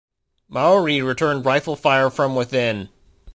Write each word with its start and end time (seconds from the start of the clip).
Maori 0.49 0.99
returned 0.99 1.45
rifle 1.45 1.75
fire 1.75 2.09
from 2.09 2.35
within. 2.35 2.89